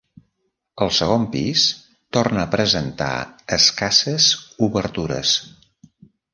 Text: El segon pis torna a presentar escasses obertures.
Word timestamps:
El 0.85 0.89
segon 0.99 1.27
pis 1.35 1.65
torna 2.17 2.41
a 2.45 2.49
presentar 2.57 3.11
escasses 3.61 4.33
obertures. 4.71 5.39